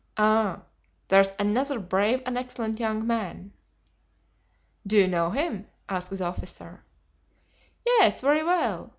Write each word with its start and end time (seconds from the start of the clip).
Ah! 0.17 0.63
there's 1.09 1.31
another 1.37 1.77
brave 1.77 2.23
and 2.25 2.35
excellent 2.35 2.79
young 2.79 3.05
man." 3.05 3.51
"Do 4.87 4.97
you 4.97 5.07
know 5.07 5.29
him?" 5.29 5.67
asked 5.87 6.09
the 6.17 6.25
officer. 6.25 6.83
"Yes, 7.85 8.19
very 8.21 8.43
well. 8.43 8.89